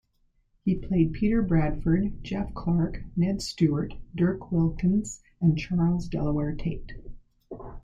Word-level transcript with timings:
He 0.65 0.73
played 0.79 1.13
Peter 1.13 1.43
Bradford, 1.43 2.23
Jeff 2.23 2.55
Clark, 2.55 3.03
Ned 3.15 3.39
Stuart, 3.39 3.93
Dirk 4.15 4.51
Wilkins, 4.51 5.21
and 5.39 5.55
Charles 5.55 6.07
Delaware 6.07 6.55
Tate. 6.55 6.93